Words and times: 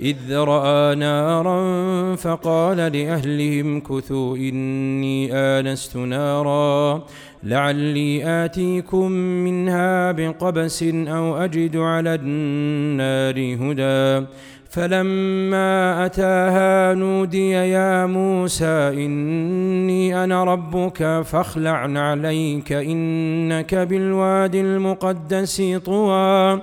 إذ 0.00 0.34
رأى 0.34 0.94
نارا 0.94 2.16
فقال 2.16 2.76
لأهلهم 2.76 3.80
كثوا 3.80 4.36
إني 4.36 5.32
آنست 5.32 5.96
نارا 5.96 7.02
لعلي 7.42 8.44
آتيكم 8.44 9.10
منها 9.10 10.12
بقبس 10.12 10.82
أو 10.92 11.36
أجد 11.36 11.76
على 11.76 12.14
النار 12.14 13.34
هدى. 13.36 14.26
فلما 14.70 16.06
أتاها 16.06 16.94
نودي 16.94 17.50
يا 17.50 18.06
موسى 18.06 19.04
إني 19.04 20.24
أنا 20.24 20.44
ربك 20.44 21.22
فاخلع 21.24 22.00
عليك 22.00 22.72
إنك 22.72 23.74
بالوادي 23.74 24.60
المقدس 24.60 25.62
طوى. 25.84 26.62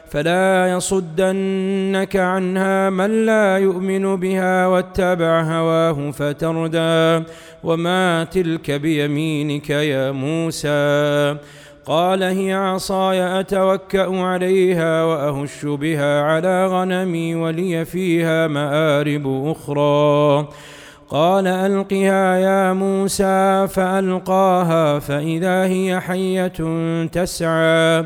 فلا 0.11 0.71
يصدنك 0.71 2.15
عنها 2.15 2.89
من 2.89 3.25
لا 3.25 3.57
يؤمن 3.57 4.15
بها 4.15 4.67
واتبع 4.67 5.41
هواه 5.41 6.11
فتردى 6.11 7.23
وما 7.63 8.23
تلك 8.23 8.71
بيمينك 8.71 9.69
يا 9.69 10.11
موسى 10.11 11.37
قال 11.85 12.23
هي 12.23 12.53
عصاي 12.53 13.39
أتوكأ 13.39 14.21
عليها 14.21 15.03
وأهش 15.03 15.65
بها 15.65 16.21
على 16.21 16.67
غنمي 16.67 17.35
ولي 17.35 17.85
فيها 17.85 18.47
مآرب 18.47 19.47
أخرى 19.47 20.47
قال 21.09 21.47
ألقها 21.47 22.37
يا 22.37 22.73
موسى 22.73 23.67
فألقاها 23.67 24.99
فإذا 24.99 25.65
هي 25.65 25.99
حية 25.99 26.53
تسعى 27.05 28.05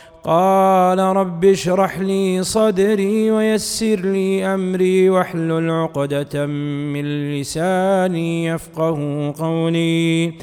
قال 0.23 0.99
رب 0.99 1.45
اشرح 1.45 1.99
لي 1.99 2.43
صدري 2.43 3.31
ويسر 3.31 3.99
لي 3.99 4.45
أمري 4.45 5.09
واحلل 5.09 5.69
عقدة 5.71 6.45
من 6.45 7.31
لساني 7.39 8.45
يفقه 8.45 9.33
قولي 9.39 10.33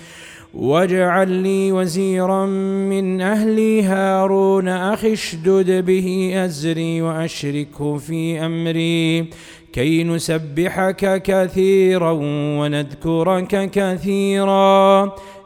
واجعل 0.54 1.30
لي 1.30 1.72
وزيرا 1.72 2.46
من 2.90 3.20
أهلي 3.20 3.82
هارون 3.82 4.68
أخي 4.68 5.12
اشدد 5.12 5.84
به 5.84 6.32
أزري 6.44 7.02
وأشركه 7.02 7.96
في 7.96 8.40
أمري 8.46 9.30
كي 9.72 10.04
نسبحك 10.04 11.22
كثيرا 11.22 12.10
ونذكرك 12.58 13.70
كثيرا 13.70 15.12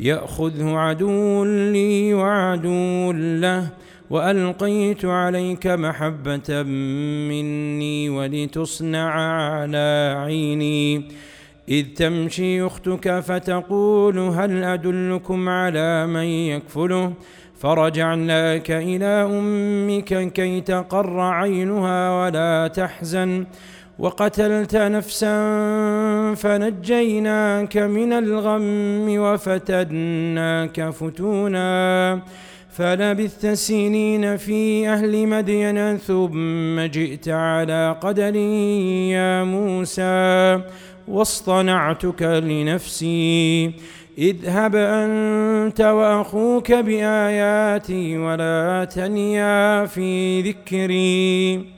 يأخذه 0.00 0.76
عدو 0.76 1.44
لي 1.44 2.14
وعدو 2.14 3.12
له 3.12 3.68
وألقيت 4.10 5.04
عليك 5.04 5.66
محبة 5.66 6.62
مني 7.28 8.08
ولتصنع 8.10 9.10
على 9.52 10.14
عيني. 10.18 11.08
إذ 11.68 11.86
تمشي 11.96 12.62
أختك 12.62 13.20
فتقول 13.20 14.18
هل 14.18 14.64
أدلكم 14.64 15.48
على 15.48 16.06
من 16.06 16.24
يكفله؟ 16.24 17.12
فرجعناك 17.58 18.70
إلى 18.70 19.06
أمك 19.06 20.32
كي 20.32 20.60
تقر 20.60 21.20
عينها 21.20 22.24
ولا 22.24 22.68
تحزن. 22.68 23.46
وقتلت 23.98 24.76
نفسا 24.76 25.34
فنجيناك 26.34 27.76
من 27.76 28.12
الغم 28.12 29.06
وفتناك 29.08 30.90
فتونا. 30.90 32.20
فلبثت 32.70 33.46
سنين 33.46 34.36
في 34.36 34.88
أهل 34.88 35.26
مدين 35.26 35.96
ثم 35.96 36.80
جئت 36.80 37.28
على 37.28 37.96
قدر 38.00 38.36
يا 38.36 39.44
موسى 39.44 40.60
واصطنعتك 41.08 42.22
لنفسي. 42.22 43.72
اذهب 44.18 44.76
أنت 44.76 45.80
وأخوك 45.80 46.72
بآياتي 46.72 48.18
ولا 48.18 48.86
تنيا 48.94 49.86
في 49.86 50.40
ذكري. 50.42 51.77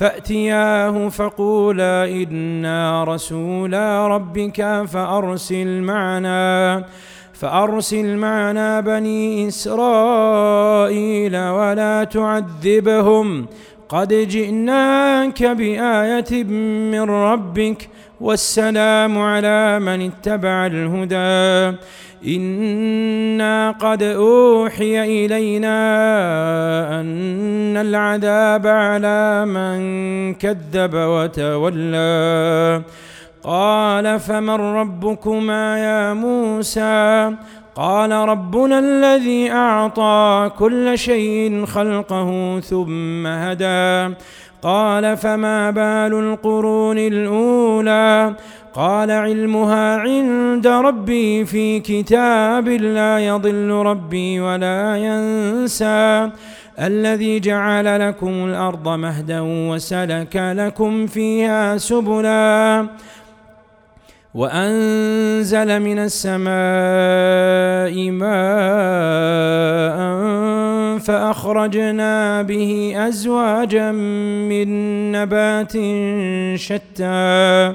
فأتياه 0.00 1.08
فقولا 1.08 2.04
إنا 2.04 3.04
رسولا 3.04 4.06
ربك 4.08 4.84
فأرسل 4.86 5.80
معنا 5.80 6.84
فأرسل 7.32 8.16
معنا 8.16 8.80
بني 8.80 9.48
إسرائيل 9.48 11.36
ولا 11.36 12.04
تعذبهم. 12.04 13.46
قد 13.88 14.14
جئناك 14.14 15.44
بآية 15.44 16.44
من 16.92 17.10
ربك 17.10 17.88
والسلام 18.20 19.18
على 19.18 19.78
من 19.78 20.10
اتبع 20.10 20.66
الهدى. 20.66 21.76
إنا 22.26 23.70
قد 23.70 24.02
أوحي 24.02 25.24
إلينا 25.24 25.78
أن 27.00 27.76
العذاب 27.76 28.66
على 28.66 29.46
من 29.46 29.78
كذب 30.34 30.94
وتولى. 30.94 32.82
قال 33.44 34.20
فمن 34.20 34.50
ربكما 34.50 35.78
يا 35.78 36.14
موسى؟ 36.14 37.32
قال 37.74 38.12
ربنا 38.12 38.78
الذي 38.78 39.50
أعطى 39.52 40.50
كل 40.58 40.98
شيء 40.98 41.64
خلقه 41.66 42.60
ثم 42.60 43.26
هدى. 43.26 44.14
قال 44.62 45.16
فما 45.16 45.70
بال 45.70 46.14
القرون 46.14 46.98
الأولى؟ 46.98 48.34
قال 48.74 49.10
علمها 49.10 49.96
عند 49.96 50.66
ربي 50.66 51.44
في 51.44 51.80
كتاب 51.80 52.68
لا 52.68 53.18
يضل 53.18 53.70
ربي 53.70 54.40
ولا 54.40 54.96
ينسى. 54.96 56.30
الذي 56.80 57.40
جعل 57.40 58.08
لكم 58.08 58.28
الأرض 58.28 58.88
مهدا 58.88 59.40
وسلك 59.40 60.36
لكم 60.36 61.06
فيها 61.06 61.76
سبلا. 61.76 62.86
وأنزل 64.34 65.80
من 65.80 65.98
السماء 65.98 66.50
ماء 68.10 70.00
فأخرجنا 70.98 72.42
به 72.42 72.94
أزواجا 72.96 73.92
من 73.92 74.68
نبات 75.12 75.72
شتى. 76.58 77.74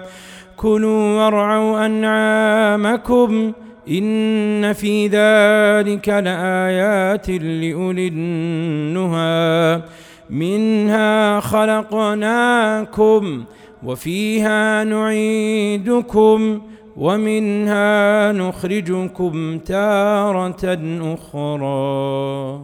كلوا 0.58 1.24
وارعوا 1.24 1.86
أنعامكم 1.86 3.52
إن 3.90 4.74
في 4.74 5.08
ذلك 5.08 6.10
لآيات 6.10 7.30
لأولي 7.30 8.08
النهى. 8.08 9.82
منها 10.30 11.40
خلقناكم 11.40 13.44
وفيها 13.86 14.84
نعيدكم 14.84 16.62
ومنها 16.98 18.32
نخرجكم 18.32 19.60
تارة 19.60 20.78
أخرى. 21.14 22.62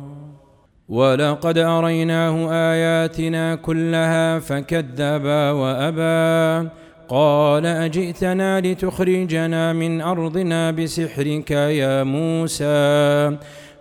ولقد 0.89 1.57
أريناه 1.57 2.51
آياتنا 2.51 3.55
كلها 3.55 4.39
فكذب 4.39 5.25
وأبى. 5.55 6.69
قال 7.09 7.65
أجئتنا 7.65 8.61
لتخرجنا 8.61 9.73
من 9.73 10.01
أرضنا 10.01 10.71
بسحرك 10.71 11.51
يا 11.51 12.03
موسى. 12.03 13.37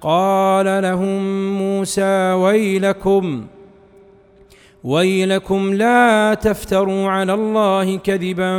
قال 0.00 0.82
لهم 0.82 1.58
موسى 1.58 2.32
ويلكم 2.32 3.46
ويلكم 4.84 5.74
لا 5.74 6.34
تفتروا 6.34 7.08
على 7.08 7.34
الله 7.34 7.96
كذبا 7.96 8.52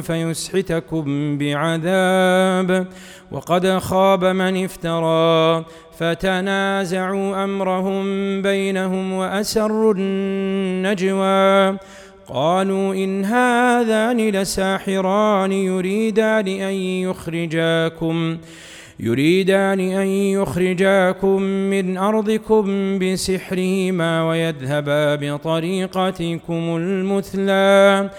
فيسحتكم 0.00 1.38
بعذاب. 1.38 2.86
وقد 3.32 3.78
خاب 3.78 4.24
من 4.24 4.64
افترى 4.64 5.64
فتنازعوا 5.98 7.44
أمرهم 7.44 8.02
بينهم 8.42 9.12
وأسروا 9.12 9.94
النجوى. 9.96 11.78
قالوا 12.28 12.94
إن 12.94 13.24
هذان 13.24 14.30
لساحران 14.30 15.52
يريدان 15.52 16.48
ان 16.48 16.74
يخرجاكم. 16.74 18.38
يريدان 19.02 19.80
أن 19.80 20.06
يخرجاكم 20.06 21.42
من 21.42 21.98
أرضكم 21.98 22.98
بسحرهما 22.98 24.28
ويذهبا 24.28 25.14
بطريقتكم 25.14 26.76
المثلى 26.76 28.10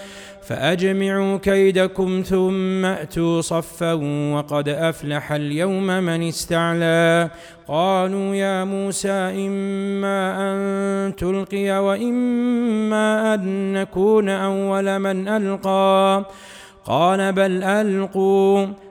فأجمعوا 0.48 1.38
كيدكم 1.38 2.22
ثم 2.25 2.86
أتوا 2.86 3.42
صفا 3.42 3.94
وقد 4.33 4.69
أفلح 4.69 5.31
اليوم 5.31 5.88
من 5.88 6.28
استعلى. 6.28 7.30
قالوا 7.68 8.36
يا 8.36 8.63
موسى 8.63 9.10
إما 9.48 10.36
أن 10.39 11.16
تلقي 11.16 11.83
وإما 11.83 13.33
أن 13.33 13.74
نكون 13.74 14.30
أول 14.30 15.00
من 15.00 15.28
ألقى. 15.28 16.25
قال 16.86 17.33
بل 17.33 17.63
ألقوا. 17.63 18.90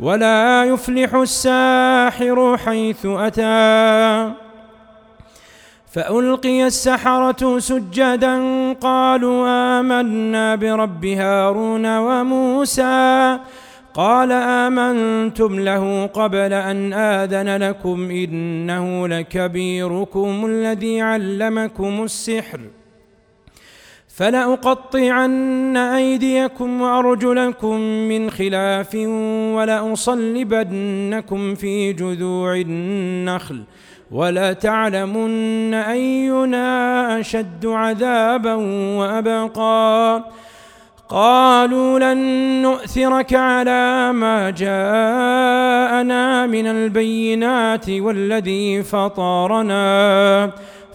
ولا 0.00 0.64
يفلح 0.64 1.14
الساحر 1.14 2.56
حيث 2.56 3.06
أتى. 3.06 4.32
فألقي 5.92 6.66
السحرة 6.66 7.58
سجدا 7.58 8.36
قالوا 8.72 9.48
آمنا 9.48 10.54
برب 10.54 11.04
هارون 11.04 11.98
وموسى. 11.98 13.38
قال 13.94 14.32
آمنتم 14.32 15.60
له 15.60 16.06
قبل 16.06 16.52
أن 16.52 16.92
آذن 16.92 17.56
لكم 17.56 18.10
إنه 18.10 19.08
لكبيركم 19.08 20.46
الذي 20.46 21.02
علمكم 21.02 22.02
السحر. 22.04 22.60
فلأقطعن 24.16 25.76
أيديكم 25.76 26.80
وأرجلكم 26.80 27.80
من 27.80 28.30
خلاف 28.30 28.94
ولأصلبنكم 29.54 31.54
في 31.54 31.92
جذوع 31.92 32.56
النخل 32.56 33.62
ولتعلمن 34.10 35.74
أينا 35.74 37.20
أشد 37.20 37.66
عذابا 37.66 38.54
وأبقى. 38.98 40.24
قالوا 41.08 41.98
لن 41.98 42.18
نؤثرك 42.62 43.34
على 43.34 44.12
ما 44.12 44.50
جاءنا 44.50 46.46
من 46.46 46.66
البينات 46.66 47.90
والذي 47.90 48.82
فطرنا. 48.82 50.50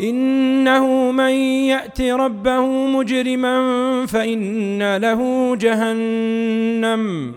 إنه 0.00 1.12
من 1.12 1.32
يأت 1.70 2.00
ربه 2.00 2.66
مجرما 2.66 4.06
فإن 4.06 4.96
له 4.96 5.56
جهنم. 5.56 7.34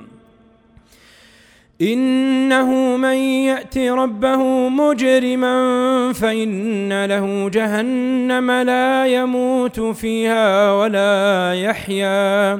إنه 1.81 2.97
من 2.97 3.15
يأت 3.17 3.77
ربه 3.77 4.69
مجرما 4.69 6.13
فإن 6.13 7.05
له 7.05 7.49
جهنم 7.49 8.51
لا 8.51 9.05
يموت 9.07 9.79
فيها 9.79 10.73
ولا 10.73 11.53
يحيا. 11.53 12.59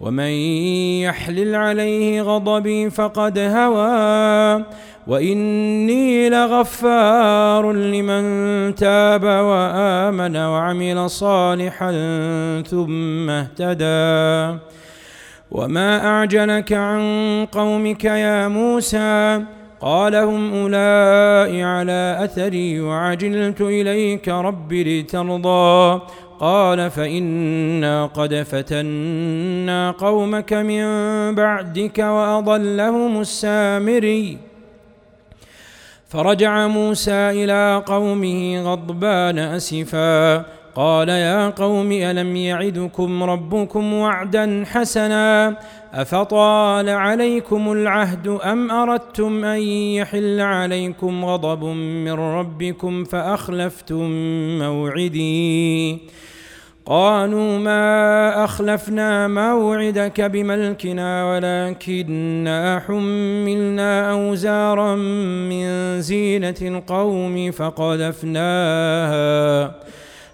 ومن 0.00 0.30
يحلل 1.02 1.54
عليه 1.54 2.22
غضبي 2.22 2.90
فقد 2.90 3.38
هوى 3.38 4.64
وإني 5.06 6.28
لغفار 6.28 7.72
لمن 7.72 8.74
تاب 8.74 9.24
وآمن 9.24 10.36
وعمل 10.36 11.10
صالحا 11.10 11.92
ثم 12.70 13.30
اهتدى. 13.30 14.58
وما 15.50 16.06
أعجلك 16.06 16.72
عن 16.72 17.02
قومك 17.52 18.04
يا 18.04 18.48
موسى؟ 18.48 19.42
قال 19.80 20.14
هم 20.14 20.54
أولئك 20.54 21.64
على 21.64 22.18
أثري 22.24 22.80
وعجلت 22.80 23.60
إليك 23.60 24.28
رب 24.28 24.72
لترضى. 24.72 26.00
قال 26.40 26.90
فإنا 26.90 28.06
قد 28.06 28.34
فتنا 28.34 29.90
قومك 29.90 30.52
من 30.52 30.84
بعدك 31.34 31.98
وأضلهم 31.98 33.20
السامري. 33.20 34.38
فرجع 36.08 36.66
موسى 36.66 37.12
إلى 37.12 37.82
قومه 37.86 38.60
غضبان 38.62 39.38
أسفا. 39.38 40.44
قال 40.74 41.08
يا 41.08 41.48
قوم 41.48 41.92
ألم 41.92 42.36
يعدكم 42.36 43.22
ربكم 43.22 43.94
وعدا 43.94 44.64
حسنا 44.66 45.56
أفطال 45.94 46.88
عليكم 46.88 47.72
العهد 47.72 48.28
أم 48.28 48.70
أردتم 48.70 49.44
أن 49.44 49.60
يحل 49.62 50.40
عليكم 50.40 51.24
غضب 51.24 51.64
من 52.04 52.12
ربكم 52.12 53.04
فأخلفتم 53.04 54.10
موعدي 54.58 55.98
قالوا 56.86 57.58
ما 57.58 58.44
أخلفنا 58.44 59.28
موعدك 59.28 60.20
بملكنا 60.20 61.24
ولكننا 61.24 62.82
حملنا 62.86 64.12
أوزارا 64.12 64.94
من 64.94 66.00
زينة 66.00 66.54
القوم 66.62 67.50
فقذفناها 67.50 68.64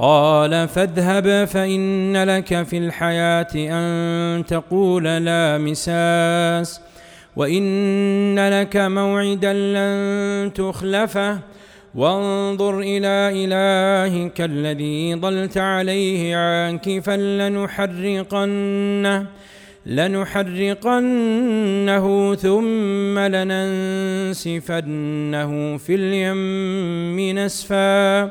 قال 0.00 0.68
فاذهب 0.68 1.44
فإن 1.44 2.24
لك 2.24 2.62
في 2.62 2.78
الحياة 2.78 3.48
أن 3.54 4.46
تقول 4.46 5.04
لا 5.04 5.58
مساس 5.58 6.80
وإن 7.36 8.48
لك 8.48 8.76
موعدا 8.76 9.52
لن 9.52 10.52
تخلفه 10.52 11.38
وانظر 11.94 12.80
إلى 12.80 13.44
إلهك 13.44 14.40
الذي 14.40 15.14
ظلت 15.14 15.58
عليه 15.58 16.36
عاكفا 16.36 17.16
لنحرقنه 17.16 19.26
لنحرقنه 19.86 21.04
ثم 22.34 23.18
لننسفنه 23.18 24.66
في 25.76 25.94
اليم 25.94 27.38
نسفا 27.38 28.30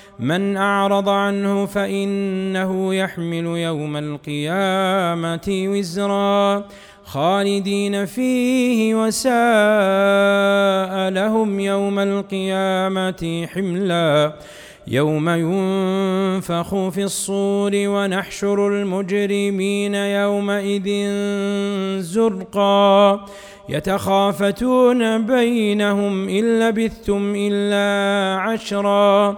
من 0.21 0.57
أعرض 0.57 1.09
عنه 1.09 1.65
فإنه 1.65 2.95
يحمل 2.95 3.45
يوم 3.45 3.97
القيامة 3.97 5.63
وزرا 5.67 6.65
خالدين 7.03 8.05
فيه 8.05 8.95
وساء 8.95 9.31
لهم 11.09 11.59
يوم 11.59 11.99
القيامة 11.99 13.47
حملا 13.53 14.33
يوم 14.87 15.29
ينفخ 15.29 16.89
في 16.89 17.03
الصور 17.03 17.71
ونحشر 17.73 18.67
المجرمين 18.67 19.95
يومئذ 19.95 20.89
زرقا 21.99 23.25
يتخافتون 23.69 25.25
بينهم 25.25 26.29
إن 26.29 26.59
لبثتم 26.59 27.33
إلا 27.37 28.41
عشرا 28.41 29.37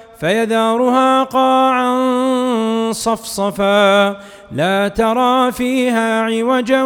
فيذرها 0.21 1.23
قاعا 1.23 2.91
صفصفا 2.91 4.09
لا 4.51 4.87
ترى 4.87 5.51
فيها 5.51 6.21
عوجا 6.21 6.83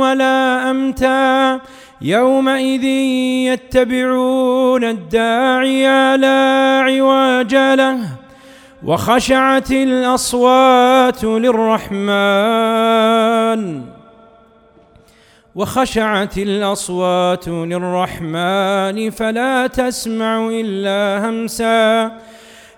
ولا 0.00 0.70
أمتا 0.70 1.60
يومئذ 2.00 2.84
يتبعون 3.52 4.84
الداعي 4.84 6.16
لا 6.16 6.80
عواج 6.84 7.54
له 7.54 7.98
وخشعت 8.84 9.70
الأصوات 9.70 11.24
للرحمن 11.24 12.74
وخشعت 15.54 16.38
الأصوات 16.38 17.48
للرحمن 17.48 19.10
فلا 19.10 19.66
تسمع 19.66 20.48
إلا 20.50 21.28
همسا 21.28 22.12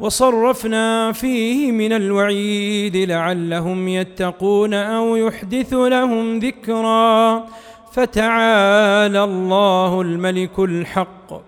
وصرفنا 0.00 1.12
فيه 1.12 1.72
من 1.72 1.92
الوعيد 1.92 2.96
لعلهم 2.96 3.88
يتقون 3.88 4.74
أو 4.74 5.16
يحدث 5.16 5.74
لهم 5.74 6.38
ذكرا. 6.38 7.44
فتعالى 7.92 9.24
الله 9.24 10.00
الملك 10.00 10.58
الحق. 10.58 11.40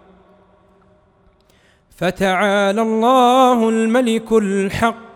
فتعالى 1.96 2.82
الله 2.82 3.68
الملك 3.68 4.32
الحق. 4.32 5.08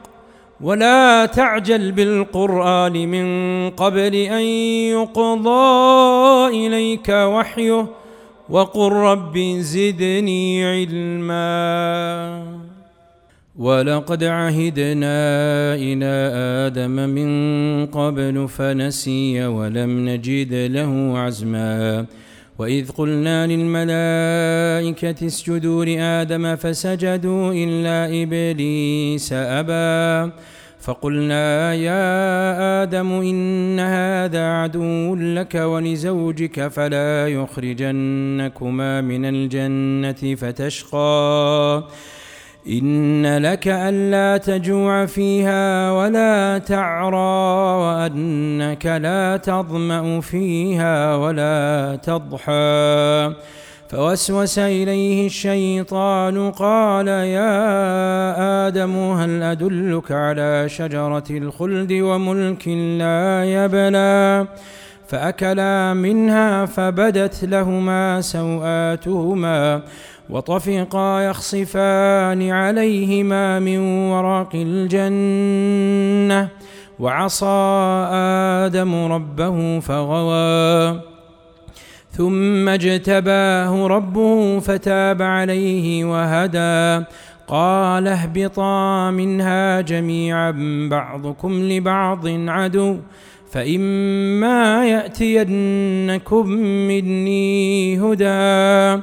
ولا 0.61 1.27
تعجل 1.27 1.93
بالقرآن 1.93 2.93
من 2.93 3.27
قبل 3.71 4.15
أن 4.15 4.43
يقضى 4.91 6.67
إليك 6.67 7.09
وحيه. 7.09 7.87
وقل 8.51 8.93
رب 8.93 9.39
زدني 9.39 10.67
علما. 10.67 12.72
ولقد 13.57 14.25
عهدنا 14.25 15.19
إلى 15.75 16.13
آدم 16.67 16.91
من 16.91 17.87
قبل 17.87 18.49
فنسي 18.49 19.47
ولم 19.47 20.09
نجد 20.09 20.55
له 20.55 21.19
عزما. 21.19 22.07
وإذ 22.59 22.91
قلنا 22.91 23.47
للملائكة 23.47 25.27
اسجدوا 25.27 25.85
لآدم 25.85 26.57
فسجدوا 26.57 27.53
إلا 27.53 28.23
إبليس 28.23 29.33
أبى. 29.33 30.33
فقلنا 30.81 31.75
يا 31.75 32.83
آدم 32.83 33.13
إن 33.13 33.81
هذا 33.81 34.47
عدو 34.47 35.15
لك 35.17 35.55
ولزوجك 35.55 36.69
فلا 36.69 37.29
يخرجنكما 37.29 39.01
من 39.01 39.25
الجنة 39.25 40.35
فتشقى. 40.35 41.85
إن 42.69 43.37
لك 43.39 43.69
ألا 43.69 44.37
تجوع 44.37 45.07
فيها 45.07 45.93
ولا 45.93 46.59
تعرى 46.59 47.17
وأنك 47.83 48.87
لا 48.87 49.37
تظمأ 49.37 50.21
فيها 50.21 51.17
ولا 51.17 51.99
تضحى. 52.03 53.35
فوسوس 53.89 54.59
إليه 54.59 55.27
الشيطان 55.27 56.51
قال 56.51 57.09
يا 57.09 58.67
آدم 58.67 58.97
هل 58.97 59.43
أدلك 59.43 60.13
على 60.13 60.69
شجرة 60.69 61.25
الخلد 61.31 61.93
وملك 61.93 62.69
لا 62.69 63.45
يبلى؟ 63.45 64.47
فأكلا 65.07 65.95
منها 65.95 66.67
فبدت 66.67 67.45
لهما 67.45 68.21
سوآتهما. 68.21 69.83
وطفقا 70.33 71.21
يخصفان 71.21 72.51
عليهما 72.51 73.59
من 73.59 73.79
ورق 74.09 74.51
الجنة 74.55 76.49
وعصى 76.99 78.07
آدم 78.65 79.13
ربه 79.13 79.81
فغوى. 79.81 81.01
ثم 82.11 82.69
اجتباه 82.69 83.87
ربه 83.87 84.59
فتاب 84.61 85.23
عليه 85.23 86.05
وهدى. 86.05 87.05
قال 87.49 88.09
اهبطا 88.09 89.11
منها 89.11 89.81
جميعا 89.81 90.51
بعضكم 90.91 91.53
لبعض 91.63 92.27
عدو 92.27 92.97
فإما 93.51 94.87
يأتينكم 94.87 96.49
مني 96.89 97.99
هدى. 98.01 99.03